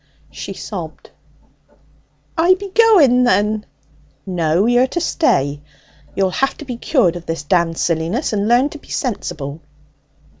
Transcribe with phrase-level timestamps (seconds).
[0.31, 1.11] She sobbed.
[2.35, 3.67] 'I be going, then.'
[4.25, 4.65] 'No.
[4.65, 5.61] You're to stay.
[6.15, 9.61] You'll have to be cured of this damned silliness, and learn to be sensible.'